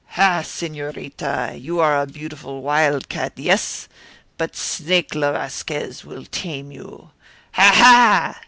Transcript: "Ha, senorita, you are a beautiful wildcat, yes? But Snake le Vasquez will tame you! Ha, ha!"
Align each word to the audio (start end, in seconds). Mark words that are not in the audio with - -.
"Ha, 0.17 0.41
senorita, 0.41 1.55
you 1.59 1.79
are 1.79 2.01
a 2.01 2.07
beautiful 2.07 2.63
wildcat, 2.63 3.33
yes? 3.35 3.87
But 4.35 4.55
Snake 4.55 5.13
le 5.13 5.31
Vasquez 5.33 6.03
will 6.03 6.25
tame 6.25 6.71
you! 6.71 7.11
Ha, 7.51 7.71
ha!" 7.75 8.39